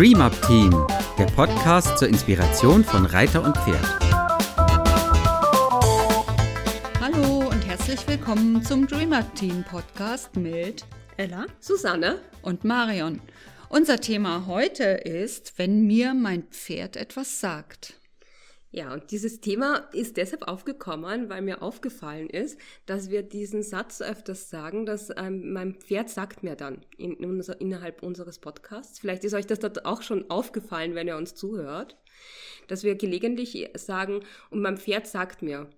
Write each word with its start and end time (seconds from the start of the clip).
Dream 0.00 0.22
Up 0.22 0.32
Team, 0.46 0.70
der 1.18 1.26
Podcast 1.26 1.98
zur 1.98 2.08
Inspiration 2.08 2.82
von 2.82 3.04
Reiter 3.04 3.44
und 3.44 3.54
Pferd. 3.54 3.84
Hallo 6.98 7.50
und 7.50 7.66
herzlich 7.66 8.08
willkommen 8.08 8.64
zum 8.64 8.86
Dream 8.86 9.12
Up 9.12 9.34
Team 9.34 9.62
Podcast 9.62 10.36
mit 10.36 10.86
Ella, 11.18 11.44
Susanne 11.58 12.18
und 12.40 12.64
Marion. 12.64 13.20
Unser 13.68 14.00
Thema 14.00 14.46
heute 14.46 14.84
ist, 14.84 15.58
wenn 15.58 15.86
mir 15.86 16.14
mein 16.14 16.44
Pferd 16.44 16.96
etwas 16.96 17.38
sagt. 17.38 17.99
Ja, 18.72 18.92
und 18.92 19.10
dieses 19.10 19.40
Thema 19.40 19.88
ist 19.92 20.16
deshalb 20.16 20.46
aufgekommen, 20.46 21.28
weil 21.28 21.42
mir 21.42 21.60
aufgefallen 21.60 22.30
ist, 22.30 22.56
dass 22.86 23.10
wir 23.10 23.24
diesen 23.24 23.64
Satz 23.64 24.00
öfters 24.00 24.48
sagen, 24.48 24.86
dass 24.86 25.10
ähm, 25.16 25.52
mein 25.52 25.74
Pferd 25.74 26.08
sagt 26.08 26.44
mir 26.44 26.54
dann 26.54 26.86
in, 26.96 27.16
in 27.16 27.30
unser, 27.30 27.60
innerhalb 27.60 28.00
unseres 28.04 28.38
Podcasts. 28.38 29.00
Vielleicht 29.00 29.24
ist 29.24 29.34
euch 29.34 29.46
das 29.46 29.58
dort 29.58 29.84
auch 29.86 30.02
schon 30.02 30.30
aufgefallen, 30.30 30.94
wenn 30.94 31.08
ihr 31.08 31.16
uns 31.16 31.34
zuhört, 31.34 31.96
dass 32.68 32.84
wir 32.84 32.94
gelegentlich 32.94 33.68
sagen, 33.74 34.20
und 34.50 34.62
mein 34.62 34.76
Pferd 34.76 35.08
sagt 35.08 35.42
mir. 35.42 35.68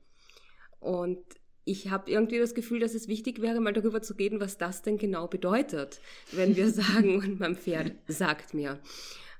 Und 0.78 1.18
ich 1.64 1.90
habe 1.90 2.10
irgendwie 2.10 2.38
das 2.38 2.54
Gefühl, 2.54 2.80
dass 2.80 2.94
es 2.94 3.08
wichtig 3.08 3.40
wäre, 3.40 3.60
mal 3.60 3.72
darüber 3.72 4.02
zu 4.02 4.12
reden, 4.14 4.38
was 4.38 4.58
das 4.58 4.82
denn 4.82 4.98
genau 4.98 5.28
bedeutet, 5.28 6.00
wenn 6.32 6.56
wir 6.56 6.68
sagen, 6.70 7.16
und 7.16 7.40
mein 7.40 7.56
Pferd 7.56 7.92
sagt 8.06 8.52
mir. 8.52 8.80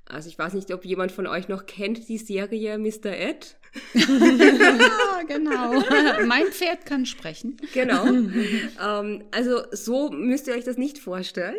Also 0.07 0.29
ich 0.29 0.39
weiß 0.39 0.55
nicht, 0.55 0.73
ob 0.73 0.85
jemand 0.85 1.13
von 1.13 1.27
euch 1.27 1.49
noch 1.49 1.67
kennt 1.67 2.09
die 2.09 2.19
Serie 2.19 2.79
Mr. 2.79 3.07
Ed. 3.07 3.57
ja, 3.95 5.23
genau. 5.27 5.83
mein 6.27 6.47
Pferd 6.49 6.85
kann 6.85 7.07
sprechen. 7.07 7.57
Genau. 7.73 8.05
ähm, 8.85 9.25
also 9.31 9.63
so 9.71 10.11
müsst 10.11 10.49
ihr 10.49 10.55
euch 10.55 10.65
das 10.65 10.77
nicht 10.77 10.99
vorstellen. 10.99 11.57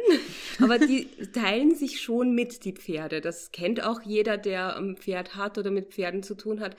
Aber 0.62 0.78
die 0.78 1.08
teilen 1.34 1.74
sich 1.74 2.02
schon 2.02 2.36
mit, 2.36 2.66
die 2.66 2.74
Pferde. 2.74 3.22
Das 3.22 3.52
kennt 3.52 3.84
auch 3.84 4.02
jeder, 4.02 4.38
der 4.38 4.78
ein 4.78 4.98
Pferd 4.98 5.36
hat 5.36 5.58
oder 5.58 5.72
mit 5.72 5.94
Pferden 5.94 6.22
zu 6.22 6.36
tun 6.36 6.60
hat. 6.60 6.76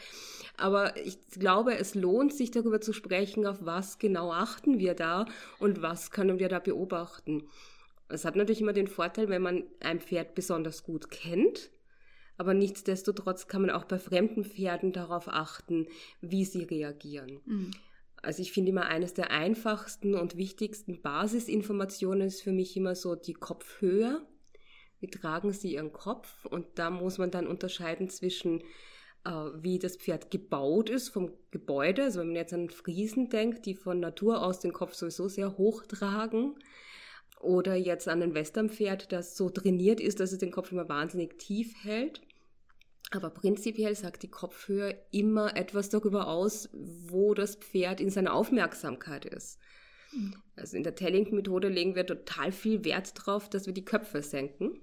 Aber 0.57 0.97
ich 1.05 1.19
glaube, 1.31 1.77
es 1.77 1.97
lohnt 1.97 2.33
sich 2.33 2.53
darüber 2.53 2.81
zu 2.81 2.93
sprechen, 2.93 3.47
auf 3.47 3.59
was 3.61 3.99
genau 3.99 4.33
achten 4.33 4.79
wir 4.79 4.95
da 4.95 5.27
und 5.59 5.83
was 5.83 6.13
können 6.13 6.39
wir 6.39 6.49
da 6.49 6.61
beobachten. 6.61 7.49
Es 8.09 8.25
hat 8.25 8.37
natürlich 8.37 8.61
immer 8.61 8.73
den 8.73 8.87
Vorteil, 8.87 9.29
wenn 9.29 9.43
man 9.43 9.65
ein 9.81 10.01
Pferd 10.01 10.35
besonders 10.35 10.83
gut 10.85 11.11
kennt, 11.11 11.71
aber 12.37 12.55
nichtsdestotrotz 12.55 13.47
kann 13.47 13.63
man 13.63 13.71
auch 13.71 13.85
bei 13.85 13.99
fremden 13.99 14.45
Pferden 14.45 14.93
darauf 14.93 15.29
achten, 15.29 15.87
wie 16.21 16.45
sie 16.45 16.65
reagieren. 16.65 17.41
Mhm. 17.45 17.71
Also 18.23 18.43
ich 18.43 18.53
finde 18.53 18.71
immer 18.71 18.87
eines 18.87 19.15
der 19.15 19.31
einfachsten 19.31 20.15
und 20.15 20.37
wichtigsten 20.37 21.03
Basisinformationen 21.03 22.27
ist 22.27 22.43
für 22.43 22.53
mich 22.53 22.77
immer 22.77 22.95
so 22.95 23.15
die 23.15 23.35
Kopfhöhe. 23.35 24.27
Wie 25.01 25.09
tragen 25.09 25.53
sie 25.53 25.75
ihren 25.75 25.93
Kopf? 25.93 26.47
Und 26.47 26.67
da 26.77 26.91
muss 26.91 27.19
man 27.19 27.31
dann 27.31 27.47
unterscheiden 27.47 28.09
zwischen 28.09 28.63
äh, 29.25 29.31
wie 29.31 29.79
das 29.79 29.97
Pferd 29.97 30.31
gebaut 30.31 30.91
ist 30.91 31.09
vom 31.09 31.33
Gebäude. 31.51 32.05
Also 32.05 32.21
wenn 32.21 32.29
man 32.29 32.37
jetzt 32.37 32.55
an 32.55 32.71
Friesen 32.71 33.29
denkt, 33.29 33.67
die 33.67 33.75
von 33.75 34.01
Natur 34.01 34.43
aus 34.43 34.61
den 34.61 34.73
Kopf 34.73 34.95
sowieso 34.95 35.29
sehr 35.29 35.57
hoch 35.59 35.85
tragen, 35.87 36.55
oder 37.45 37.75
jetzt 37.75 38.09
an 38.09 38.23
ein 38.23 38.35
Westernpferd, 38.35 39.13
das 39.13 39.37
so 39.37 39.51
trainiert 39.51 40.01
ist, 40.01 40.21
dass 40.21 40.33
es 40.33 40.39
den 40.39 40.51
Kopf 40.51 40.73
immer 40.73 40.89
wahnsinnig 40.89 41.39
tief 41.39 41.75
hält. 41.83 42.21
Aber 43.11 43.31
prinzipiell 43.31 43.95
sagt 43.95 44.23
die 44.23 44.31
Kopfhöhe 44.31 44.99
immer 45.13 45.57
etwas 45.57 45.89
darüber 45.89 46.27
aus, 46.29 46.69
wo 46.73 47.35
das 47.35 47.57
Pferd 47.57 48.01
in 48.01 48.11
seiner 48.11 48.35
Aufmerksamkeit 48.35 49.25
ist. 49.25 49.59
Mhm. 50.13 50.35
Also 50.57 50.77
in 50.77 50.83
der 50.83 50.95
Tellington-Methode 50.95 51.69
legen 51.69 51.95
wir 51.95 52.07
total 52.07 52.51
viel 52.51 52.85
Wert 52.85 53.13
drauf, 53.15 53.49
dass 53.49 53.67
wir 53.67 53.75
die 53.75 53.85
Köpfe 53.85 54.23
senken. 54.23 54.81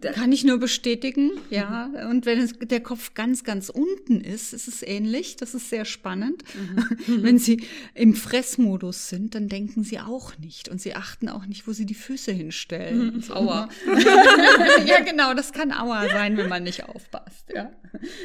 Kann 0.00 0.32
ich 0.32 0.44
nur 0.44 0.58
bestätigen, 0.58 1.30
ja. 1.50 1.90
Und 2.10 2.26
wenn 2.26 2.40
es, 2.40 2.58
der 2.58 2.80
Kopf 2.80 3.14
ganz, 3.14 3.44
ganz 3.44 3.68
unten 3.68 4.20
ist, 4.20 4.52
ist 4.52 4.66
es 4.66 4.82
ähnlich. 4.82 5.36
Das 5.36 5.54
ist 5.54 5.70
sehr 5.70 5.84
spannend. 5.84 6.42
Mhm. 6.54 6.82
wenn 7.22 7.38
Sie 7.38 7.64
im 7.94 8.14
Fressmodus 8.14 9.08
sind, 9.08 9.34
dann 9.34 9.48
denken 9.48 9.84
Sie 9.84 10.00
auch 10.00 10.36
nicht. 10.38 10.68
Und 10.68 10.80
Sie 10.80 10.94
achten 10.94 11.28
auch 11.28 11.46
nicht, 11.46 11.68
wo 11.68 11.72
Sie 11.72 11.86
die 11.86 11.94
Füße 11.94 12.32
hinstellen. 12.32 13.16
Mhm. 13.16 13.32
Aua. 13.32 13.68
ja, 14.86 15.00
genau. 15.00 15.34
Das 15.34 15.52
kann 15.52 15.72
Aua 15.72 16.08
sein, 16.08 16.36
wenn 16.36 16.48
man 16.48 16.64
nicht 16.64 16.84
aufpasst, 16.84 17.46
ja. 17.54 17.70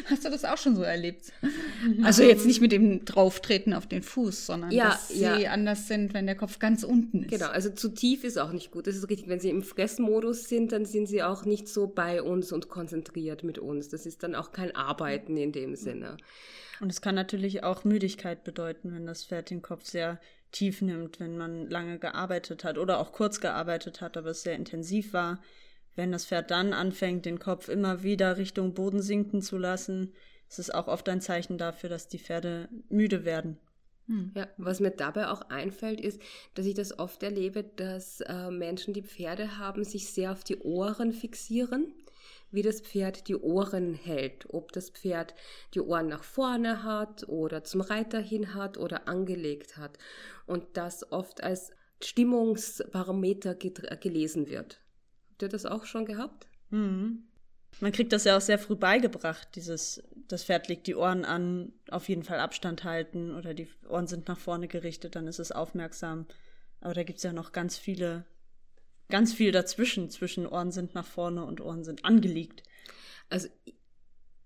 Hast 0.10 0.26
du 0.26 0.30
das 0.30 0.46
auch 0.46 0.58
schon 0.58 0.76
so 0.76 0.82
erlebt? 0.82 1.34
Also 2.02 2.24
jetzt 2.24 2.46
nicht 2.46 2.62
mit 2.62 2.72
dem 2.72 3.06
Drauftreten 3.06 3.74
auf 3.74 3.86
den 3.86 4.02
Fuß, 4.02 4.46
sondern 4.46 4.72
ja, 4.72 4.92
dass 4.92 5.10
Sie 5.10 5.22
ja. 5.22 5.52
anders 5.52 5.88
sind, 5.88 6.14
wenn 6.14 6.26
der 6.26 6.36
Kopf 6.36 6.60
ganz 6.60 6.84
unten 6.84 7.24
ist. 7.24 7.32
Genau. 7.32 7.48
Also 7.48 7.70
zu 7.70 7.90
tief 7.90 8.24
ist 8.24 8.38
auch 8.38 8.52
nicht 8.52 8.72
gut. 8.72 8.88
Das 8.88 8.96
ist 8.96 9.10
richtig. 9.10 9.28
Wenn 9.28 9.40
Sie 9.40 9.50
im 9.50 9.64
Fressmodus 9.64 10.46
sind, 10.46 10.72
dann 10.72 10.86
sind 10.86 11.08
Sie 11.08 11.22
auch 11.22 11.46
nicht 11.48 11.68
so 11.68 11.88
bei 11.88 12.22
uns 12.22 12.52
und 12.52 12.70
konzentriert 12.70 13.44
mit 13.44 13.58
uns. 13.58 13.90
Das 13.90 14.06
ist 14.06 14.24
dann 14.24 14.36
auch 14.36 14.52
kein 14.52 14.76
Arbeiten 14.76 15.38
in 15.38 15.52
dem 15.52 15.76
Sinne. 15.76 16.18
Und 16.80 16.92
es 16.92 17.02
kann 17.02 17.16
natürlich 17.16 17.64
auch 17.64 17.84
Müdigkeit 17.84 18.44
bedeuten, 18.44 18.94
wenn 18.94 19.06
das 19.06 19.26
Pferd 19.26 19.50
den 19.50 19.62
Kopf 19.62 19.86
sehr 19.86 20.20
tief 20.52 20.82
nimmt, 20.82 21.20
wenn 21.20 21.38
man 21.38 21.70
lange 21.70 22.00
gearbeitet 22.00 22.64
hat 22.64 22.78
oder 22.78 23.00
auch 23.00 23.12
kurz 23.12 23.42
gearbeitet 23.42 24.02
hat, 24.02 24.18
aber 24.18 24.30
es 24.30 24.44
sehr 24.44 24.56
intensiv 24.56 25.14
war. 25.14 25.42
Wenn 25.96 26.12
das 26.12 26.26
Pferd 26.26 26.52
dann 26.52 26.74
anfängt, 26.74 27.26
den 27.26 27.40
Kopf 27.40 27.70
immer 27.70 28.04
wieder 28.04 28.38
Richtung 28.38 28.74
Boden 28.74 29.02
sinken 29.02 29.42
zu 29.42 29.58
lassen, 29.58 30.14
ist 30.48 30.60
es 30.60 30.70
auch 30.70 30.88
oft 30.88 31.10
ein 31.10 31.22
Zeichen 31.22 31.58
dafür, 31.58 31.90
dass 31.90 32.08
die 32.08 32.20
Pferde 32.20 32.70
müde 32.90 33.26
werden. 33.26 33.58
Hm. 34.08 34.32
Ja, 34.36 34.48
was 34.58 34.80
mir 34.80 34.92
dabei 34.92 35.28
auch 35.30 35.42
einfällt, 35.50 36.00
ist, 36.00 36.22
dass 36.54 36.66
ich 36.66 36.74
das 36.74 36.98
oft 36.98 37.24
erlebe, 37.24 37.64
dass 37.64 38.22
äh, 38.22 38.50
Menschen, 38.52 38.94
die 38.94 39.02
Pferde 39.02 39.58
haben, 39.58 39.84
sich 39.84 40.12
sehr 40.12 40.32
auf 40.32 40.44
die 40.44 40.60
Ohren 40.60 41.12
fixieren, 41.12 41.94
wie 42.52 42.62
das 42.62 42.80
Pferd 42.80 43.28
die 43.28 43.36
Ohren 43.36 43.94
hält, 43.94 44.46
ob 44.54 44.72
das 44.72 44.90
Pferd 44.90 45.36
die 45.74 45.82
Ohren 45.82 46.08
nach 46.08 46.24
vorne 46.24 46.84
hat 46.84 47.28
oder 47.28 47.66
zum 47.66 47.82
Reiter 47.82 48.20
hin 48.20 48.54
hat 48.54 48.78
oder 48.78 49.08
angelegt 49.10 49.76
hat 49.78 49.98
und 50.46 50.64
das 50.78 51.12
oft 51.12 51.44
als 51.44 51.72
Stimmungsparameter 52.02 53.56
gelesen 53.56 54.48
wird. 54.48 54.80
Habt 55.32 55.42
ihr 55.42 55.50
das 55.50 55.66
auch 55.66 55.86
schon 55.86 56.06
gehabt? 56.06 56.48
Mhm. 56.70 57.27
Man 57.80 57.92
kriegt 57.92 58.12
das 58.12 58.24
ja 58.24 58.38
auch 58.38 58.42
sehr 58.42 58.58
früh 58.58 58.76
beigebracht, 58.76 59.50
dieses, 59.56 60.02
das 60.28 60.44
Pferd 60.44 60.68
legt 60.68 60.88
die 60.88 60.96
Ohren 60.96 61.26
an, 61.26 61.74
auf 61.92 62.10
jeden 62.10 62.24
Fall 62.24 62.40
Abstand 62.40 62.84
halten 62.84 63.36
oder 63.36 63.54
die 63.54 63.68
Ohren 63.88 64.08
sind 64.08 64.28
nach 64.28 64.40
vorne 64.40 64.68
gerichtet, 64.68 65.16
dann 65.16 65.28
ist 65.28 65.40
es 65.40 65.52
aufmerksam. 65.52 66.26
Aber 66.82 66.94
da 66.94 67.04
gibt 67.04 67.18
es 67.18 67.24
ja 67.24 67.34
noch 67.34 67.52
ganz 67.52 67.78
viele, 67.78 68.26
ganz 69.10 69.34
viel 69.34 69.52
dazwischen, 69.52 70.10
zwischen 70.10 70.48
Ohren 70.48 70.72
sind 70.72 70.96
nach 70.96 71.06
vorne 71.06 71.46
und 71.46 71.62
Ohren 71.62 71.84
sind 71.84 72.04
angelegt. 72.04 72.64
Also 73.30 73.48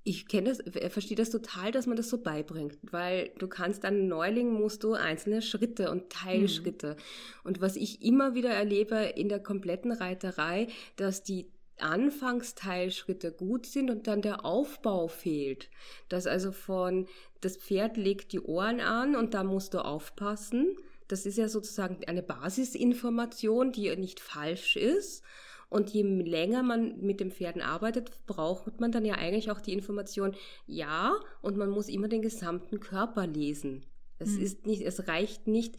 ich 0.03 0.27
kenne 0.27 0.49
das, 0.49 0.63
verstehe 0.91 1.17
das 1.17 1.29
total, 1.29 1.71
dass 1.71 1.85
man 1.85 1.95
das 1.95 2.09
so 2.09 2.17
beibringt, 2.17 2.77
weil 2.81 3.31
du 3.37 3.47
kannst 3.47 3.83
dann 3.83 4.07
Neuling 4.07 4.51
musst 4.51 4.83
du 4.83 4.93
einzelne 4.93 5.41
Schritte 5.41 5.91
und 5.91 6.09
Teilschritte. 6.09 6.95
Mhm. 6.95 7.01
Und 7.43 7.61
was 7.61 7.75
ich 7.75 8.01
immer 8.01 8.33
wieder 8.33 8.49
erlebe 8.49 8.95
in 9.15 9.29
der 9.29 9.41
kompletten 9.41 9.91
Reiterei, 9.91 10.67
dass 10.95 11.23
die 11.23 11.51
Anfangsteilschritte 11.79 13.31
gut 13.31 13.65
sind 13.65 13.89
und 13.89 14.07
dann 14.07 14.21
der 14.21 14.45
Aufbau 14.45 15.07
fehlt. 15.07 15.69
Dass 16.09 16.27
also 16.27 16.51
von, 16.51 17.07
das 17.41 17.57
Pferd 17.57 17.97
legt 17.97 18.33
die 18.33 18.41
Ohren 18.41 18.79
an 18.81 19.15
und 19.15 19.33
da 19.33 19.43
musst 19.43 19.73
du 19.73 19.83
aufpassen. 19.83 20.75
Das 21.07 21.25
ist 21.25 21.37
ja 21.37 21.49
sozusagen 21.49 21.97
eine 22.07 22.23
Basisinformation, 22.23 23.71
die 23.71 23.95
nicht 23.95 24.19
falsch 24.19 24.75
ist. 24.75 25.23
Und 25.69 25.89
je 25.91 26.03
länger 26.03 26.63
man 26.63 26.99
mit 26.99 27.21
den 27.21 27.31
Pferden 27.31 27.61
arbeitet, 27.61 28.11
braucht 28.27 28.81
man 28.81 28.91
dann 28.91 29.05
ja 29.05 29.15
eigentlich 29.15 29.51
auch 29.51 29.61
die 29.61 29.71
Information, 29.71 30.35
ja, 30.67 31.15
und 31.41 31.55
man 31.55 31.69
muss 31.69 31.87
immer 31.87 32.09
den 32.09 32.21
gesamten 32.21 32.81
Körper 32.81 33.25
lesen. 33.25 33.85
Es 34.19 34.35
hm. 34.35 34.41
ist 34.41 34.65
nicht, 34.65 34.81
es 34.81 35.07
reicht 35.07 35.47
nicht, 35.47 35.77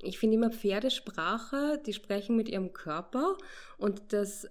ich 0.00 0.18
finde 0.18 0.36
immer 0.36 0.50
Pferdesprache, 0.50 1.80
die 1.84 1.92
sprechen 1.92 2.36
mit 2.36 2.48
ihrem 2.48 2.72
Körper 2.72 3.36
und 3.78 4.12
das 4.12 4.48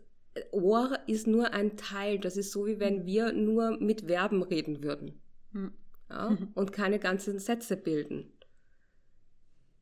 Ohr 0.52 1.00
ist 1.08 1.28
nur 1.28 1.54
ein 1.54 1.78
Teil. 1.78 2.20
Das 2.20 2.38
ist 2.38 2.52
so, 2.52 2.66
wie 2.66 2.80
wenn 2.80 3.06
wir 3.06 3.34
nur 3.34 3.78
mit 3.80 4.02
Verben 4.02 4.44
reden 4.44 4.84
würden. 4.84 5.22
Hm. 5.54 5.72
Ja, 6.10 6.38
und 6.54 6.72
keine 6.72 7.00
ganzen 7.00 7.38
Sätze 7.40 7.76
bilden. 7.76 8.32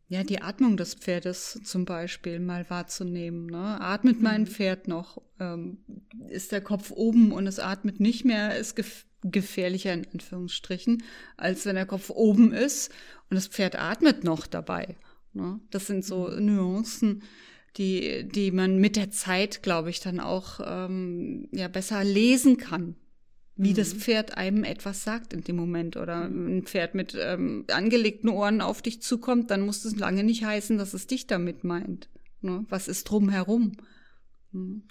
Ja, 0.07 0.23
die 0.23 0.41
Atmung 0.41 0.77
des 0.77 0.93
Pferdes 0.93 1.59
zum 1.63 1.85
Beispiel 1.85 2.39
mal 2.39 2.69
wahrzunehmen. 2.69 3.47
Ne? 3.47 3.81
Atmet 3.81 4.21
mein 4.21 4.41
mhm. 4.41 4.47
Pferd 4.47 4.87
noch? 4.87 5.21
Ähm, 5.39 5.79
ist 6.29 6.51
der 6.51 6.61
Kopf 6.61 6.91
oben 6.91 7.31
und 7.31 7.47
es 7.47 7.59
atmet 7.59 7.99
nicht 7.99 8.23
mehr? 8.23 8.55
Ist 8.55 8.75
gef 8.75 9.05
gefährlicher 9.27 9.91
in 9.91 10.05
Anführungsstrichen, 10.13 11.01
als 11.35 11.65
wenn 11.65 11.73
der 11.73 11.87
Kopf 11.87 12.11
oben 12.11 12.53
ist 12.53 12.91
und 13.31 13.35
das 13.35 13.47
Pferd 13.47 13.75
atmet 13.75 14.23
noch 14.23 14.45
dabei. 14.45 14.97
Ne? 15.33 15.59
Das 15.71 15.87
sind 15.87 16.05
so 16.05 16.27
mhm. 16.27 16.45
Nuancen, 16.45 17.23
die, 17.77 18.27
die 18.27 18.51
man 18.51 18.79
mit 18.79 18.95
der 18.95 19.11
Zeit, 19.11 19.63
glaube 19.63 19.89
ich, 19.89 19.99
dann 19.99 20.19
auch 20.19 20.59
ähm, 20.65 21.47
ja 21.51 21.67
besser 21.67 22.03
lesen 22.03 22.57
kann, 22.57 22.95
wie 23.55 23.71
mhm. 23.71 23.75
das 23.75 23.93
Pferd 23.93 24.37
einem 24.37 24.63
etwas 24.63 25.03
sagt 25.03 25.33
in 25.33 25.43
dem 25.43 25.55
Moment. 25.55 25.97
Oder 25.97 26.23
ein 26.25 26.63
Pferd 26.63 26.95
mit 26.95 27.17
ähm, 27.19 27.65
angelegten 27.69 28.29
Ohren 28.29 28.61
auf 28.61 28.81
dich 28.81 29.01
zukommt, 29.01 29.51
dann 29.51 29.61
muss 29.61 29.83
es 29.85 29.97
lange 29.97 30.23
nicht 30.23 30.45
heißen, 30.45 30.77
dass 30.77 30.93
es 30.93 31.07
dich 31.07 31.27
damit 31.27 31.63
meint. 31.63 32.09
Ne? 32.41 32.65
Was 32.69 32.87
ist 32.87 33.05
drumherum? 33.05 33.73
Mhm. 34.51 34.83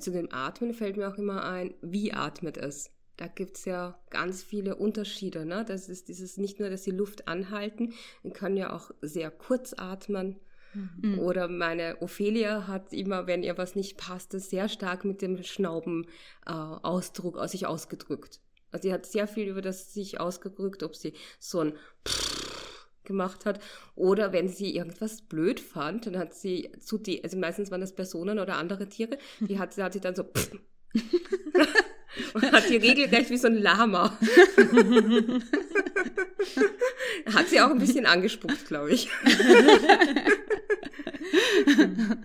Zu 0.00 0.10
dem 0.10 0.28
Atmen 0.32 0.72
fällt 0.72 0.96
mir 0.96 1.08
auch 1.08 1.18
immer 1.18 1.44
ein, 1.44 1.74
wie 1.82 2.12
atmet 2.12 2.56
es? 2.56 2.90
Da 3.16 3.26
gibt 3.28 3.56
es 3.56 3.64
ja 3.64 3.98
ganz 4.10 4.42
viele 4.42 4.76
Unterschiede. 4.76 5.46
Ne? 5.46 5.64
Das 5.66 5.88
ist 5.88 6.08
dieses 6.08 6.36
nicht 6.36 6.60
nur, 6.60 6.68
dass 6.68 6.84
sie 6.84 6.90
Luft 6.90 7.28
anhalten, 7.28 7.94
wir 8.22 8.32
können 8.32 8.56
ja 8.56 8.74
auch 8.74 8.90
sehr 9.00 9.30
kurz 9.30 9.74
atmen. 9.76 10.36
Mhm. 11.02 11.18
Oder 11.18 11.48
meine 11.48 12.00
Ophelia 12.00 12.66
hat 12.66 12.92
immer, 12.92 13.26
wenn 13.26 13.42
ihr 13.42 13.56
was 13.58 13.74
nicht 13.74 13.96
passte, 13.96 14.40
sehr 14.40 14.68
stark 14.68 15.04
mit 15.04 15.22
dem 15.22 15.42
Schnauben-Ausdruck 15.42 17.36
äh, 17.36 17.38
aus 17.38 17.50
sich 17.52 17.66
ausgedrückt. 17.66 18.40
Also 18.70 18.88
sie 18.88 18.92
hat 18.92 19.06
sehr 19.06 19.26
viel 19.26 19.48
über 19.48 19.62
das 19.62 19.94
sich 19.94 20.20
ausgedrückt, 20.20 20.82
ob 20.82 20.94
sie 20.94 21.14
so 21.38 21.60
ein 21.60 21.72
gemacht 23.04 23.46
hat 23.46 23.60
oder 23.94 24.32
wenn 24.32 24.48
sie 24.48 24.74
irgendwas 24.74 25.22
blöd 25.22 25.60
fand, 25.60 26.06
dann 26.06 26.18
hat 26.18 26.34
sie 26.34 26.72
zu 26.80 26.98
die, 26.98 27.22
also 27.22 27.38
meistens 27.38 27.70
waren 27.70 27.80
das 27.80 27.94
Personen 27.94 28.40
oder 28.40 28.56
andere 28.56 28.88
Tiere, 28.88 29.16
die 29.38 29.60
hat, 29.60 29.78
hat 29.78 29.92
sie 29.92 30.00
dann 30.00 30.16
so 30.16 30.24
und 32.34 32.52
hat 32.52 32.68
die 32.68 32.76
regelrecht 32.76 33.30
wie 33.30 33.36
so 33.36 33.46
ein 33.46 33.56
Lama. 33.56 34.16
hat 37.34 37.48
sie 37.48 37.60
auch 37.60 37.70
ein 37.70 37.78
bisschen 37.78 38.06
angespuckt, 38.06 38.66
glaube 38.66 38.90
ich. 38.92 39.08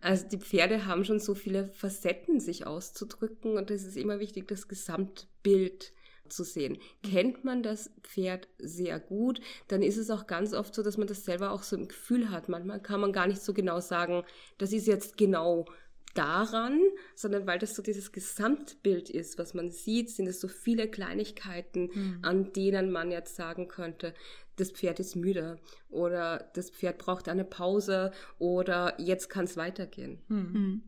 Also 0.00 0.28
die 0.28 0.38
Pferde 0.38 0.86
haben 0.86 1.04
schon 1.04 1.20
so 1.20 1.34
viele 1.34 1.68
Facetten, 1.68 2.38
sich 2.38 2.66
auszudrücken 2.66 3.56
und 3.56 3.70
es 3.70 3.84
ist 3.84 3.96
immer 3.96 4.20
wichtig, 4.20 4.46
das 4.46 4.68
Gesamtbild 4.68 5.92
zu 6.28 6.44
sehen. 6.44 6.78
Kennt 7.02 7.44
man 7.44 7.62
das 7.62 7.90
Pferd 8.02 8.48
sehr 8.58 8.98
gut, 9.00 9.40
dann 9.68 9.82
ist 9.82 9.96
es 9.96 10.10
auch 10.10 10.26
ganz 10.26 10.52
oft 10.54 10.74
so, 10.74 10.82
dass 10.82 10.96
man 10.96 11.06
das 11.06 11.24
selber 11.24 11.50
auch 11.50 11.62
so 11.62 11.76
im 11.76 11.88
Gefühl 11.88 12.30
hat. 12.30 12.48
Manchmal 12.48 12.80
kann 12.80 13.00
man 13.00 13.12
gar 13.12 13.26
nicht 13.26 13.42
so 13.42 13.52
genau 13.54 13.80
sagen, 13.80 14.24
das 14.58 14.72
ist 14.72 14.86
jetzt 14.86 15.16
genau 15.16 15.66
daran, 16.14 16.80
sondern 17.14 17.46
weil 17.46 17.58
das 17.58 17.74
so 17.74 17.82
dieses 17.82 18.12
Gesamtbild 18.12 19.10
ist, 19.10 19.38
was 19.38 19.52
man 19.52 19.70
sieht, 19.70 20.10
sind 20.10 20.26
es 20.26 20.40
so 20.40 20.48
viele 20.48 20.88
Kleinigkeiten, 20.88 21.90
mhm. 21.92 22.18
an 22.22 22.52
denen 22.52 22.90
man 22.90 23.10
jetzt 23.10 23.36
sagen 23.36 23.68
könnte, 23.68 24.14
das 24.56 24.70
Pferd 24.70 25.00
ist 25.00 25.16
müde 25.16 25.58
oder 25.90 26.50
das 26.54 26.70
Pferd 26.70 26.98
braucht 26.98 27.28
eine 27.28 27.44
Pause 27.44 28.12
oder 28.38 28.94
jetzt 29.00 29.28
kann 29.28 29.44
es 29.44 29.56
weitergehen. 29.56 30.22
Mhm. 30.28 30.82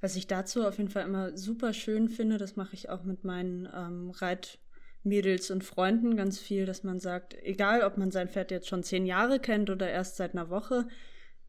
Was 0.00 0.16
ich 0.16 0.26
dazu 0.26 0.64
auf 0.64 0.78
jeden 0.78 0.90
Fall 0.90 1.04
immer 1.04 1.36
super 1.36 1.72
schön 1.72 2.08
finde, 2.08 2.38
das 2.38 2.56
mache 2.56 2.74
ich 2.74 2.90
auch 2.90 3.04
mit 3.04 3.24
meinen 3.24 3.68
ähm, 3.74 4.10
Reitmädels 4.10 5.50
und 5.50 5.64
Freunden 5.64 6.16
ganz 6.16 6.38
viel, 6.38 6.66
dass 6.66 6.84
man 6.84 7.00
sagt, 7.00 7.34
egal 7.42 7.82
ob 7.82 7.96
man 7.96 8.10
sein 8.10 8.28
Pferd 8.28 8.50
jetzt 8.50 8.68
schon 8.68 8.82
zehn 8.82 9.06
Jahre 9.06 9.40
kennt 9.40 9.70
oder 9.70 9.88
erst 9.90 10.16
seit 10.16 10.32
einer 10.34 10.50
Woche, 10.50 10.86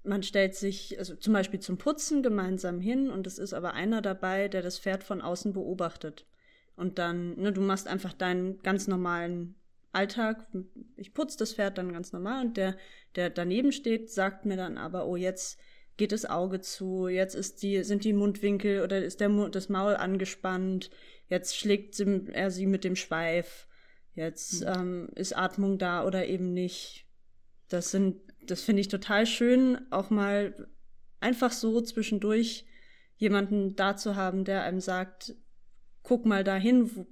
man 0.06 0.24
stellt 0.24 0.56
sich 0.56 0.98
also 1.00 1.16
zum 1.16 1.34
Beispiel 1.34 1.60
zum 1.60 1.78
Putzen 1.78 2.24
gemeinsam 2.24 2.80
hin 2.80 3.10
und 3.10 3.28
es 3.28 3.38
ist 3.38 3.54
aber 3.54 3.74
einer 3.74 4.02
dabei, 4.02 4.48
der 4.48 4.62
das 4.62 4.80
Pferd 4.80 5.04
von 5.04 5.22
außen 5.22 5.54
beobachtet. 5.54 6.26
Und 6.76 7.00
dann, 7.00 7.36
ne, 7.40 7.54
du 7.54 7.62
machst 7.62 7.88
einfach 7.88 8.14
deinen 8.14 8.62
ganz 8.62 8.88
normalen 8.88 9.56
Alltag. 9.92 10.46
Ich 10.98 11.14
putze 11.14 11.38
das 11.38 11.54
Pferd 11.54 11.78
dann 11.78 11.94
ganz 11.94 12.12
normal 12.12 12.46
und 12.46 12.58
der, 12.58 12.78
der 13.16 13.30
daneben 13.30 13.72
steht, 13.72 14.12
sagt 14.12 14.46
mir 14.46 14.58
dann 14.58 14.78
aber, 14.78 15.08
oh, 15.08 15.16
jetzt 15.16 15.58
geht 15.98 16.12
das 16.12 16.26
Auge 16.26 16.60
zu, 16.60 17.08
jetzt 17.08 17.36
ist 17.36 17.64
die, 17.64 17.84
sind 17.84 18.04
die 18.04 18.14
Mundwinkel 18.14 18.84
oder 18.84 19.04
ist 19.04 19.22
der, 19.22 19.30
das 19.50 19.70
Maul 19.70 19.96
angespannt, 19.96 20.90
jetzt 21.30 21.56
schlägt 21.56 21.96
sie, 21.96 22.28
er 22.34 22.52
sie 22.52 22.68
mit 22.68 22.84
dem 22.84 22.98
Schweif, 22.98 23.68
jetzt 24.14 24.62
mhm. 24.62 24.68
ähm, 24.68 25.10
ist 25.16 25.38
Atmung 25.38 25.78
da 25.78 26.06
oder 26.06 26.26
eben 26.28 26.54
nicht. 26.54 27.06
Das 27.70 27.92
sind 27.92 28.22
das 28.48 28.62
finde 28.62 28.82
ich 28.82 28.88
total 28.88 29.26
schön, 29.26 29.80
auch 29.92 30.10
mal 30.10 30.68
einfach 31.20 31.52
so 31.52 31.82
zwischendurch 31.82 32.66
jemanden 33.18 33.76
da 33.76 33.96
zu 33.96 34.16
haben, 34.16 34.44
der 34.44 34.64
einem 34.64 34.80
sagt, 34.80 35.36
guck 36.04 36.26
mal 36.26 36.44
dahin, 36.44 36.96
wo, 36.96 37.08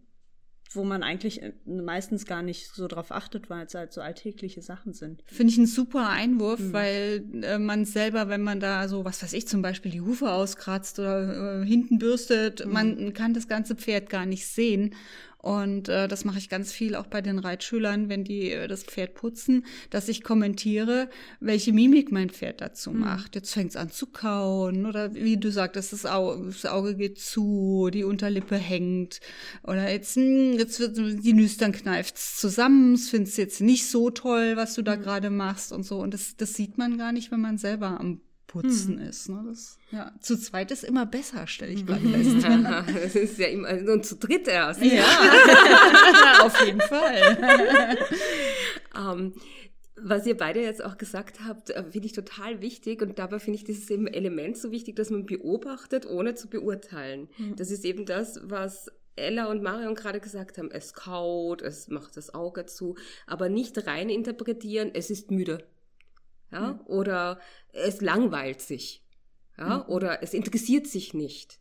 wo 0.71 0.83
man 0.83 1.03
eigentlich 1.03 1.41
äh, 1.41 1.53
meistens 1.65 2.25
gar 2.25 2.41
nicht 2.41 2.73
so 2.73 2.87
drauf 2.87 3.11
achtet, 3.11 3.49
weil 3.49 3.65
es 3.65 3.73
halt 3.73 3.93
so 3.93 4.01
alltägliche 4.01 4.61
Sachen 4.61 4.93
sind. 4.93 5.23
Finde 5.25 5.51
ich 5.51 5.57
ein 5.57 5.65
super 5.65 6.09
Einwurf, 6.09 6.59
mhm. 6.59 6.73
weil 6.73 7.25
äh, 7.43 7.57
man 7.57 7.85
selber, 7.85 8.29
wenn 8.29 8.43
man 8.43 8.59
da 8.59 8.87
so, 8.87 9.05
was 9.05 9.23
weiß 9.23 9.33
ich, 9.33 9.47
zum 9.47 9.61
Beispiel 9.61 9.91
die 9.91 10.01
Hufe 10.01 10.31
auskratzt 10.31 10.99
oder 10.99 11.61
äh, 11.61 11.65
hinten 11.65 11.99
bürstet, 11.99 12.65
mhm. 12.65 12.71
man 12.71 13.13
kann 13.13 13.33
das 13.33 13.47
ganze 13.47 13.75
Pferd 13.75 14.09
gar 14.09 14.25
nicht 14.25 14.47
sehen. 14.47 14.95
Und 15.43 15.89
äh, 15.89 16.07
das 16.07 16.23
mache 16.23 16.37
ich 16.37 16.47
ganz 16.47 16.71
viel 16.71 16.95
auch 16.95 17.07
bei 17.07 17.19
den 17.19 17.37
Reitschülern, 17.37 18.07
wenn 18.07 18.23
die 18.23 18.51
äh, 18.51 18.69
das 18.69 18.85
Pferd 18.85 19.13
putzen, 19.13 19.65
dass 19.89 20.07
ich 20.07 20.23
kommentiere, 20.23 21.09
welche 21.41 21.73
Mimik 21.73 22.13
mein 22.13 22.29
Pferd 22.29 22.61
dazu 22.61 22.91
mhm. 22.91 23.01
macht. 23.01 23.35
Jetzt 23.35 23.51
fängt 23.51 23.71
es 23.71 23.75
an 23.75 23.91
zu 23.91 24.07
kauen 24.07 24.85
oder 24.85 25.13
wie 25.15 25.35
du 25.35 25.51
sagtest, 25.51 25.91
das 25.91 26.05
Auge, 26.05 26.45
das 26.45 26.65
Auge 26.65 26.95
geht 26.95 27.19
zu, 27.19 27.89
die 27.91 28.05
Unterlippe 28.05 28.55
hängt 28.55 29.19
oder 29.63 29.91
jetzt, 29.91 30.15
mh, 30.15 30.23
hm, 30.23 30.59
jetzt 30.59 30.79
wird 30.79 30.95
die 30.97 31.33
Nüstern 31.33 31.73
kneift's 31.73 32.37
zusammen, 32.37 32.93
es 32.93 33.09
findest 33.09 33.37
jetzt 33.37 33.59
nicht 33.59 33.85
so 33.87 34.11
toll, 34.11 34.55
was 34.55 34.75
du 34.75 34.81
da 34.81 34.95
mhm. 34.95 35.01
gerade 35.01 35.29
machst 35.29 35.73
und 35.73 35.83
so. 35.83 35.99
Und 35.99 36.13
das, 36.13 36.37
das 36.37 36.53
sieht 36.53 36.77
man 36.77 36.97
gar 36.97 37.11
nicht, 37.11 37.31
wenn 37.31 37.41
man 37.41 37.57
selber 37.57 37.99
am 37.99 38.21
Putzen 38.53 38.99
hm. 38.99 39.09
ist. 39.09 39.29
Ne? 39.29 39.43
Das, 39.47 39.79
ja, 39.89 40.13
zu 40.19 40.37
zweit 40.37 40.69
ist 40.69 40.83
immer 40.83 41.07
besser, 41.07 41.47
stelle 41.47 41.71
ich 41.71 41.87
gerade 41.87 42.07
fest. 42.07 42.43
das 43.03 43.15
ist 43.15 43.39
ja 43.39 43.47
immer, 43.47 43.69
und 43.91 44.05
zu 44.05 44.15
dritt 44.15 44.47
erst. 44.47 44.83
Ja, 44.83 45.03
auf 46.41 46.63
jeden 46.63 46.81
Fall. 46.81 47.97
um, 48.95 49.01
ähm, 49.19 49.33
was 49.95 50.27
ihr 50.27 50.37
beide 50.37 50.61
jetzt 50.61 50.83
auch 50.83 50.97
gesagt 50.97 51.39
habt, 51.47 51.71
äh, 51.71 51.83
finde 51.83 52.05
ich 52.05 52.13
total 52.13 52.61
wichtig 52.61 53.01
und 53.01 53.17
dabei 53.17 53.39
finde 53.39 53.57
ich 53.57 53.63
dieses 53.63 53.89
eben 53.89 54.05
Element 54.05 54.57
so 54.57 54.71
wichtig, 54.71 54.97
dass 54.97 55.09
man 55.09 55.25
beobachtet, 55.25 56.05
ohne 56.05 56.35
zu 56.35 56.47
beurteilen. 56.47 57.29
Mhm. 57.37 57.55
Das 57.55 57.71
ist 57.71 57.85
eben 57.85 58.05
das, 58.05 58.39
was 58.43 58.91
Ella 59.15 59.49
und 59.49 59.63
Marion 59.63 59.95
gerade 59.95 60.19
gesagt 60.19 60.59
haben. 60.59 60.69
Es 60.69 60.93
kaut, 60.93 61.63
es 61.63 61.87
macht 61.87 62.17
das 62.17 62.35
Auge 62.35 62.67
zu, 62.67 62.97
aber 63.25 63.49
nicht 63.49 63.87
rein 63.87 64.09
interpretieren, 64.09 64.91
es 64.93 65.09
ist 65.09 65.31
müde 65.31 65.65
ja, 66.53 66.73
mhm. 66.73 66.79
oder 66.85 67.39
es 67.71 68.01
langweilt 68.01 68.61
sich, 68.61 69.03
ja, 69.57 69.79
mhm. 69.79 69.83
oder 69.87 70.23
es 70.23 70.33
interessiert 70.33 70.87
sich 70.87 71.13
nicht, 71.13 71.59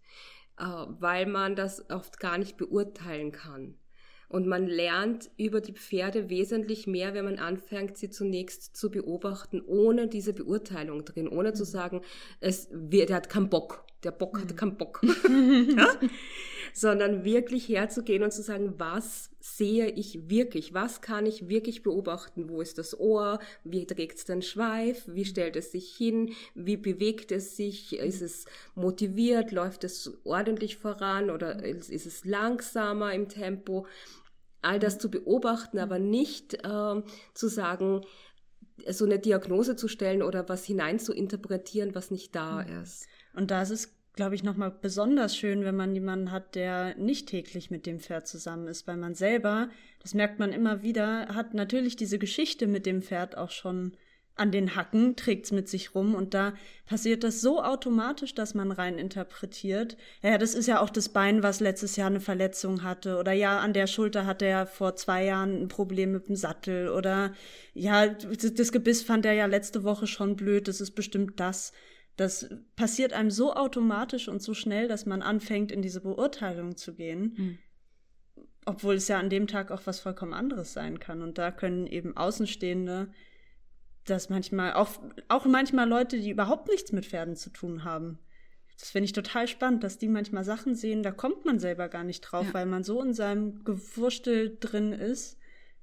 äh, 0.58 0.64
weil 0.64 1.26
man 1.26 1.56
das 1.56 1.90
oft 1.90 2.20
gar 2.20 2.38
nicht 2.38 2.56
beurteilen 2.56 3.32
kann. 3.32 3.78
Und 4.28 4.46
man 4.46 4.66
lernt 4.66 5.30
über 5.36 5.60
die 5.60 5.74
Pferde 5.74 6.30
wesentlich 6.30 6.86
mehr, 6.86 7.12
wenn 7.12 7.26
man 7.26 7.38
anfängt, 7.38 7.98
sie 7.98 8.08
zunächst 8.08 8.74
zu 8.74 8.90
beobachten, 8.90 9.60
ohne 9.60 10.08
diese 10.08 10.32
Beurteilung 10.32 11.04
drin, 11.04 11.28
ohne 11.28 11.50
mhm. 11.50 11.54
zu 11.54 11.64
sagen, 11.64 12.00
es, 12.40 12.68
der 12.70 13.14
hat 13.14 13.28
keinen 13.28 13.50
Bock, 13.50 13.84
der 14.04 14.12
Bock 14.12 14.38
hat 14.40 14.50
mhm. 14.50 14.56
keinen 14.56 14.76
Bock. 14.76 15.00
ja? 15.76 15.98
sondern 16.72 17.24
wirklich 17.24 17.68
herzugehen 17.68 18.22
und 18.22 18.32
zu 18.32 18.42
sagen, 18.42 18.74
was 18.78 19.30
sehe 19.40 19.90
ich 19.90 20.30
wirklich? 20.30 20.72
Was 20.72 21.00
kann 21.00 21.26
ich 21.26 21.48
wirklich 21.48 21.82
beobachten? 21.82 22.48
Wo 22.48 22.60
ist 22.60 22.78
das 22.78 22.98
Ohr? 22.98 23.40
Wie 23.64 23.86
trägt 23.86 24.18
es 24.18 24.24
den 24.24 24.42
Schweif? 24.42 25.04
Wie 25.06 25.24
stellt 25.24 25.56
es 25.56 25.72
sich 25.72 25.94
hin? 25.94 26.32
Wie 26.54 26.76
bewegt 26.76 27.30
es 27.32 27.56
sich? 27.56 27.98
Ist 27.98 28.22
es 28.22 28.46
motiviert? 28.74 29.52
Läuft 29.52 29.84
es 29.84 30.18
ordentlich 30.24 30.76
voran 30.76 31.30
oder 31.30 31.62
ist 31.62 31.90
es 31.90 32.24
langsamer 32.24 33.12
im 33.12 33.28
Tempo? 33.28 33.86
All 34.62 34.78
das 34.78 34.98
zu 34.98 35.10
beobachten, 35.10 35.78
aber 35.78 35.98
nicht 35.98 36.54
äh, 36.64 37.02
zu 37.34 37.48
sagen, 37.48 38.02
so 38.88 39.04
eine 39.04 39.18
Diagnose 39.18 39.76
zu 39.76 39.88
stellen 39.88 40.22
oder 40.22 40.48
was 40.48 40.64
hinein 40.64 40.98
zu 40.98 41.12
interpretieren, 41.12 41.94
was 41.94 42.10
nicht 42.10 42.34
da 42.34 42.62
ist. 42.62 43.06
Und 43.34 43.50
da 43.50 43.62
ist 43.62 43.70
es 43.70 43.94
glaube 44.14 44.34
ich, 44.34 44.42
nochmal 44.42 44.70
besonders 44.70 45.36
schön, 45.36 45.64
wenn 45.64 45.76
man 45.76 45.94
jemanden 45.94 46.30
hat, 46.30 46.54
der 46.54 46.94
nicht 46.96 47.28
täglich 47.28 47.70
mit 47.70 47.86
dem 47.86 47.98
Pferd 47.98 48.26
zusammen 48.26 48.68
ist, 48.68 48.86
weil 48.86 48.96
man 48.96 49.14
selber, 49.14 49.70
das 50.00 50.14
merkt 50.14 50.38
man 50.38 50.52
immer 50.52 50.82
wieder, 50.82 51.28
hat 51.28 51.54
natürlich 51.54 51.96
diese 51.96 52.18
Geschichte 52.18 52.66
mit 52.66 52.84
dem 52.84 53.02
Pferd 53.02 53.38
auch 53.38 53.50
schon 53.50 53.92
an 54.34 54.50
den 54.50 54.76
Hacken, 54.76 55.14
trägt's 55.14 55.52
mit 55.52 55.68
sich 55.68 55.94
rum 55.94 56.14
und 56.14 56.32
da 56.32 56.54
passiert 56.86 57.22
das 57.22 57.42
so 57.42 57.62
automatisch, 57.62 58.34
dass 58.34 58.54
man 58.54 58.72
rein 58.72 58.98
interpretiert. 58.98 59.98
Ja, 60.22 60.38
das 60.38 60.54
ist 60.54 60.66
ja 60.66 60.80
auch 60.80 60.88
das 60.88 61.10
Bein, 61.10 61.42
was 61.42 61.60
letztes 61.60 61.96
Jahr 61.96 62.06
eine 62.06 62.20
Verletzung 62.20 62.82
hatte 62.82 63.18
oder 63.18 63.32
ja, 63.32 63.58
an 63.58 63.74
der 63.74 63.86
Schulter 63.86 64.24
hatte 64.24 64.46
er 64.46 64.66
vor 64.66 64.96
zwei 64.96 65.24
Jahren 65.26 65.62
ein 65.62 65.68
Problem 65.68 66.12
mit 66.12 66.28
dem 66.28 66.36
Sattel 66.36 66.88
oder 66.88 67.34
ja, 67.74 68.06
das 68.06 68.72
Gebiss 68.72 69.02
fand 69.02 69.26
er 69.26 69.34
ja 69.34 69.46
letzte 69.46 69.84
Woche 69.84 70.06
schon 70.06 70.34
blöd, 70.34 70.66
das 70.66 70.80
ist 70.80 70.92
bestimmt 70.92 71.38
das. 71.38 71.72
Das 72.16 72.48
passiert 72.76 73.12
einem 73.12 73.30
so 73.30 73.54
automatisch 73.54 74.28
und 74.28 74.42
so 74.42 74.54
schnell, 74.54 74.88
dass 74.88 75.06
man 75.06 75.22
anfängt, 75.22 75.72
in 75.72 75.82
diese 75.82 76.00
Beurteilung 76.00 76.76
zu 76.76 76.94
gehen. 76.94 77.34
Mhm. 77.36 77.58
Obwohl 78.64 78.94
es 78.94 79.08
ja 79.08 79.18
an 79.18 79.30
dem 79.30 79.46
Tag 79.46 79.70
auch 79.70 79.82
was 79.86 80.00
vollkommen 80.00 80.34
anderes 80.34 80.72
sein 80.72 81.00
kann. 81.00 81.22
Und 81.22 81.38
da 81.38 81.50
können 81.50 81.86
eben 81.86 82.16
Außenstehende 82.16 83.08
das 84.04 84.28
manchmal, 84.28 84.74
auch, 84.74 84.90
auch 85.28 85.46
manchmal 85.46 85.88
Leute, 85.88 86.18
die 86.18 86.30
überhaupt 86.30 86.68
nichts 86.68 86.92
mit 86.92 87.06
Pferden 87.06 87.36
zu 87.36 87.50
tun 87.50 87.84
haben. 87.84 88.18
Das 88.78 88.90
finde 88.90 89.04
ich 89.06 89.12
total 89.12 89.46
spannend, 89.46 89.84
dass 89.84 89.98
die 89.98 90.08
manchmal 90.08 90.44
Sachen 90.44 90.74
sehen, 90.74 91.02
da 91.02 91.12
kommt 91.12 91.44
man 91.44 91.58
selber 91.58 91.88
gar 91.88 92.04
nicht 92.04 92.20
drauf, 92.22 92.46
ja. 92.46 92.54
weil 92.54 92.66
man 92.66 92.82
so 92.82 93.00
in 93.02 93.14
seinem 93.14 93.64
Gewurstel 93.64 94.56
drin 94.58 94.92
ist, 94.92 95.38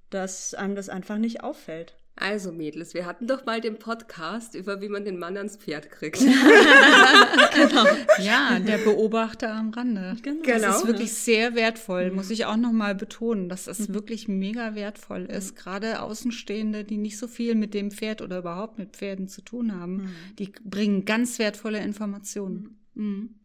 dass 0.10 0.54
einem 0.54 0.76
das 0.76 0.90
einfach 0.90 1.18
nicht 1.18 1.44
auffällt. 1.44 1.99
Also 2.20 2.52
Mädels, 2.52 2.94
wir 2.94 3.06
hatten 3.06 3.28
doch 3.28 3.46
mal 3.46 3.62
den 3.62 3.80
Podcast 3.80 4.54
über, 4.54 4.82
wie 4.82 4.90
man 4.90 5.06
den 5.06 5.18
Mann 5.18 5.38
ans 5.38 5.56
Pferd 5.56 5.90
kriegt. 5.90 6.20
genau. 6.20 7.86
Ja, 8.22 8.60
der 8.60 8.78
Beobachter 8.80 9.54
am 9.54 9.70
Rande. 9.70 10.18
Genau. 10.22 10.42
Das 10.44 10.58
ist 10.58 10.82
genau. 10.82 10.88
wirklich 10.88 11.14
sehr 11.14 11.56
wertvoll, 11.56 12.10
mhm. 12.10 12.18
muss 12.18 12.30
ich 12.30 12.46
auch 12.46 12.58
nochmal 12.58 12.94
betonen, 12.94 13.48
dass 13.48 13.66
das 13.66 13.88
mhm. 13.88 13.94
wirklich 13.94 14.28
mega 14.28 14.76
wertvoll 14.76 15.26
ist. 15.26 15.52
Mhm. 15.52 15.56
Gerade 15.56 16.02
Außenstehende, 16.02 16.84
die 16.84 16.98
nicht 16.98 17.18
so 17.18 17.28
viel 17.30 17.56
mit 17.56 17.74
dem 17.74 17.90
Pferd 17.90 18.22
oder 18.22 18.40
überhaupt 18.40 18.78
mit 18.78 18.98
Pferden 18.98 19.30
zu 19.30 19.42
tun 19.42 19.80
haben, 19.80 20.14
die 20.40 20.52
bringen 20.66 21.06
ganz 21.06 21.40
wertvolle 21.40 21.80
Informationen. 21.80 22.80
Mhm. 22.96 23.36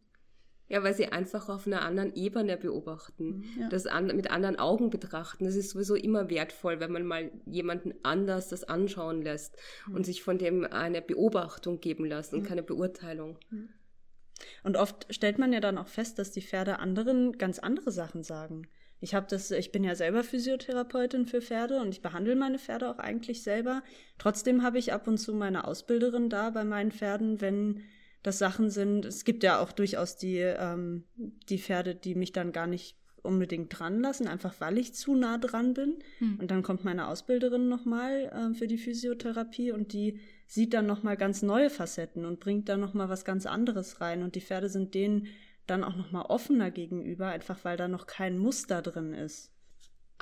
Ja, 0.75 0.83
weil 0.83 0.93
sie 0.93 1.07
einfach 1.07 1.49
auf 1.49 1.69
einer 1.69 1.83
anderen 1.83 2.17
Ebene 2.17 2.57
beobachten, 2.57 3.45
mhm, 3.55 3.61
ja. 3.61 3.69
das 3.69 3.87
an, 3.87 4.09
mit 4.09 4.33
anderen 4.33 4.59
Augen 4.59 4.91
betrachten. 4.91 5.45
Das 5.45 5.55
ist 5.55 5.71
sowieso 5.71 5.95
immer 5.95 6.31
wertvoll, 6.31 6.81
wenn 6.81 6.91
man 6.91 7.07
mal 7.07 7.31
jemanden 7.47 7.95
anders 8.03 8.49
das 8.49 8.65
anschauen 8.65 9.23
lässt 9.23 9.57
mhm. 9.87 9.95
und 9.95 10.05
sich 10.05 10.25
von 10.25 10.37
dem 10.37 10.65
eine 10.65 11.01
Beobachtung 11.01 11.81
geben 11.81 12.05
lässt 12.05 12.35
und 12.35 12.41
mhm. 12.41 12.47
keine 12.47 12.65
Beurteilung. 12.65 13.39
Mhm. 13.51 13.69
Und 14.65 14.77
oft 14.77 15.07
stellt 15.15 15.39
man 15.39 15.53
ja 15.53 15.61
dann 15.61 15.79
auch 15.79 15.87
fest, 15.87 16.19
dass 16.19 16.33
die 16.33 16.43
Pferde 16.43 16.81
anderen 16.81 17.39
ganz 17.39 17.61
andere 17.61 17.93
Sachen 17.93 18.25
sagen. 18.25 18.67
Ich 18.99 19.15
habe 19.15 19.27
das, 19.31 19.53
ich 19.53 19.71
bin 19.71 19.85
ja 19.85 19.95
selber 19.95 20.25
Physiotherapeutin 20.25 21.27
für 21.27 21.41
Pferde 21.41 21.81
und 21.81 21.91
ich 21.91 22.03
behandle 22.03 22.35
meine 22.35 22.59
Pferde 22.59 22.91
auch 22.91 22.99
eigentlich 22.99 23.45
selber. 23.45 23.85
Trotzdem 24.19 24.65
habe 24.65 24.81
ich 24.81 24.93
ab 24.93 25.07
und 25.07 25.19
zu 25.19 25.35
meine 25.35 25.69
Ausbilderin 25.69 26.31
da 26.31 26.51
bei 26.51 26.65
meinen 26.65 26.91
Pferden, 26.91 27.41
wenn 27.41 27.85
das 28.25 28.39
Sachen 28.39 28.71
sind. 28.71 29.05
Es 29.05 29.25
gibt 29.25 29.45
ja 29.45 29.61
auch 29.61 29.71
durchaus 29.71 30.17
die, 30.17 30.39
ähm, 30.39 31.05
die 31.49 31.59
Pferde, 31.59 31.95
die 31.95 32.17
mich 32.17 32.33
dann 32.33 32.51
gar 32.51 32.67
nicht 32.67 32.97
unbedingt 33.23 33.79
dran 33.79 34.01
lassen, 34.01 34.27
einfach 34.27 34.55
weil 34.61 34.79
ich 34.79 34.95
zu 34.95 35.15
nah 35.15 35.39
dran 35.39 35.75
bin. 35.75 35.99
Hm. 36.19 36.39
Und 36.41 36.51
dann 36.51 36.63
kommt 36.63 36.85
meine 36.85 37.07
Ausbilderin 37.09 37.69
nochmal 37.69 38.33
äh, 38.53 38.55
für 38.55 38.67
die 38.67 38.79
Physiotherapie 38.79 39.73
und 39.73 39.93
die 39.93 40.21
sieht 40.47 40.75
dann 40.75 40.87
nochmal 40.87 41.17
ganz 41.17 41.43
neue 41.43 41.71
Facetten 41.71 42.25
und 42.25 42.41
bringt 42.41 42.69
dann 42.69 42.81
nochmal 42.81 43.09
was 43.09 43.25
ganz 43.25 43.47
anderes 43.47 44.01
rein. 44.01 44.23
Und 44.23 44.35
die 44.35 44.41
Pferde 44.41 44.69
sind 44.69 44.95
denen 44.95 45.29
dann 45.67 45.85
auch 45.85 45.97
nochmal 45.97 46.27
offener 46.27 46.71
gegenüber, 46.71 47.29
einfach 47.29 47.65
weil 47.65 47.77
da 47.77 47.89
noch 47.89 48.07
kein 48.07 48.39
Muster 48.39 48.83
drin 48.83 49.13
ist. 49.13 49.51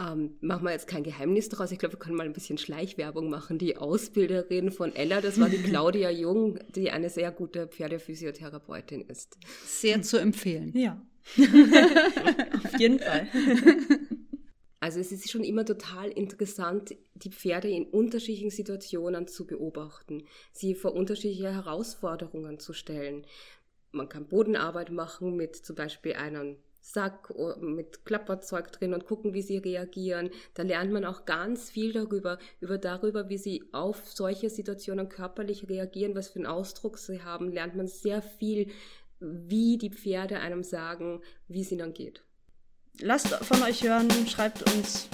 Ähm, 0.01 0.37
machen 0.41 0.65
wir 0.65 0.73
jetzt 0.73 0.87
kein 0.87 1.03
Geheimnis 1.03 1.51
daraus. 1.51 1.71
Ich 1.71 1.79
glaube, 1.79 1.95
wir 1.95 1.99
können 1.99 2.17
mal 2.17 2.25
ein 2.25 2.33
bisschen 2.33 2.57
Schleichwerbung 2.57 3.29
machen. 3.29 3.59
Die 3.59 3.77
Ausbilderin 3.77 4.71
von 4.71 4.95
Ella, 4.95 5.21
das 5.21 5.39
war 5.39 5.51
die 5.51 5.59
Claudia 5.63 6.11
Jung, 6.11 6.59
die 6.75 6.91
eine 6.91 7.11
sehr 7.11 7.31
gute 7.31 7.69
Pferdephysiotherapeutin 7.69 9.03
ist. 9.03 9.37
Sehr 9.65 10.01
zu 10.03 10.17
empfehlen. 10.17 10.73
Ja. 10.75 11.01
Auf 12.65 12.81
jeden 12.81 12.99
Fall. 12.99 13.29
Also 14.81 14.99
es 14.99 15.13
ist 15.13 15.31
schon 15.31 15.45
immer 15.45 15.65
total 15.65 16.11
interessant, 16.11 16.97
die 17.15 17.31
Pferde 17.31 17.69
in 17.69 17.85
unterschiedlichen 17.85 18.51
Situationen 18.51 19.29
zu 19.29 19.47
beobachten, 19.47 20.25
sie 20.53 20.75
vor 20.75 20.95
unterschiedliche 20.95 21.53
Herausforderungen 21.53 22.59
zu 22.59 22.73
stellen. 22.73 23.25
Man 23.93 24.09
kann 24.09 24.27
Bodenarbeit 24.27 24.91
machen 24.91 25.37
mit 25.37 25.55
zum 25.55 25.77
Beispiel 25.77 26.15
einem 26.15 26.57
Sack 26.83 27.33
mit 27.61 28.05
Klapperzeug 28.05 28.73
drin 28.73 28.93
und 28.93 29.07
gucken, 29.07 29.33
wie 29.35 29.43
sie 29.43 29.59
reagieren. 29.59 30.31
Da 30.55 30.65
lernt 30.65 30.93
man 30.93 31.05
auch 31.05 31.25
ganz 31.25 31.71
viel 31.71 31.93
darüber, 31.93 32.39
über 32.61 32.77
darüber, 32.77 33.29
wie 33.29 33.39
sie 33.39 33.63
auf 33.73 34.03
solche 34.05 34.51
Situationen 34.51 35.09
körperlich 35.09 35.69
reagieren, 35.69 36.17
was 36.17 36.29
für 36.29 36.41
einen 36.41 36.47
Ausdruck 36.47 36.99
sie 36.99 37.23
haben, 37.23 37.53
lernt 37.53 37.77
man 37.77 37.87
sehr 37.87 38.21
viel, 38.21 38.69
wie 39.21 39.79
die 39.79 39.91
Pferde 39.91 40.41
einem 40.41 40.65
sagen, 40.65 41.23
wie 41.47 41.61
es 41.61 41.71
ihnen 41.71 41.95
geht. 41.95 42.23
Lasst 43.01 43.29
von 43.29 43.63
euch 43.63 43.85
hören, 43.85 44.11
schreibt 44.27 44.63
uns. 44.75 45.09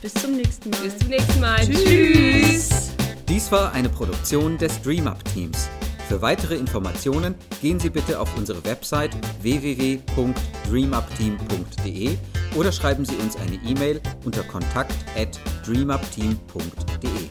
Bis 0.00 0.14
zum 0.14 0.36
nächsten 0.36 0.70
Mal. 0.70 0.82
Bis 0.82 0.98
zum 0.98 1.08
nächsten 1.08 1.40
Mal. 1.40 1.58
Tschüss. 1.66 2.68
Tschüss. 2.68 2.92
Dies 3.28 3.50
war 3.52 3.72
eine 3.72 3.88
Produktion 3.88 4.56
des 4.56 4.80
DreamUp 4.80 5.24
Teams. 5.24 5.68
Für 6.08 6.20
weitere 6.22 6.56
Informationen 6.56 7.34
gehen 7.60 7.78
Sie 7.78 7.90
bitte 7.90 8.18
auf 8.18 8.34
unsere 8.34 8.64
Website 8.64 9.14
www.dreamupteam.de 9.42 12.16
oder 12.56 12.72
schreiben 12.72 13.04
Sie 13.04 13.16
uns 13.16 13.36
eine 13.36 13.56
E-Mail 13.56 14.00
unter 14.24 14.42
kontakt@dreamupteam.de. 14.44 17.28